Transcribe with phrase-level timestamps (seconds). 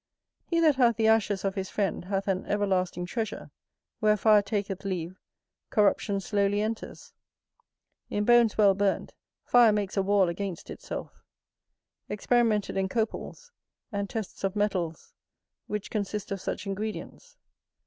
[0.47, 3.51] He that hath the ashes of his friend, hath an everlasting treasure;
[3.99, 5.19] where fire taketh leave,
[5.69, 7.13] corruption slowly enters.
[8.09, 11.23] In bones well burnt, fire makes a wall against itself;
[12.09, 13.51] experimented in Copels,
[13.91, 15.13] and tests of metals,
[15.67, 17.37] which consist of such ingredients.